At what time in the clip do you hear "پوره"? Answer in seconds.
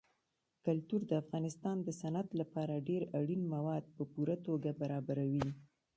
4.13-4.35